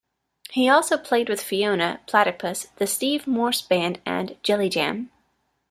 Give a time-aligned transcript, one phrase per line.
[0.49, 5.11] He also played with Fiona, Platypus, The Steve Morse Band, and Jelly Jam.